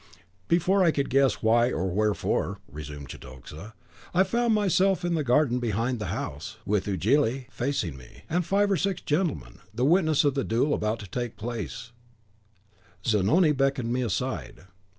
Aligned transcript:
"Before 0.47 0.83
I 0.83 0.89
could 0.89 1.11
guess 1.11 1.43
why 1.43 1.69
or 1.69 1.85
wherefore," 1.85 2.57
resumed 2.67 3.11
Cetoxa, 3.11 3.75
"I 4.15 4.23
found 4.23 4.55
myself 4.55 5.05
in 5.05 5.13
the 5.13 5.23
garden 5.23 5.59
behind 5.59 5.99
the 5.99 6.07
house, 6.07 6.57
with 6.65 6.87
Ughelli 6.87 7.01
(that 7.01 7.23
was 7.23 7.33
the 7.33 7.33
Sicilian's 7.35 7.35
name) 7.35 7.45
facing 7.51 7.97
me, 7.99 8.23
and 8.27 8.43
five 8.43 8.71
or 8.71 8.77
six 8.77 9.01
gentlemen, 9.01 9.59
the 9.71 9.85
witnesses 9.85 10.25
of 10.25 10.33
the 10.33 10.43
duel 10.43 10.73
about 10.73 10.97
to 11.01 11.07
take 11.07 11.37
place, 11.37 11.91
around. 13.05 13.11
Zanoni 13.27 13.51
beckoned 13.51 13.93
me 13.93 14.01
aside. 14.01 14.61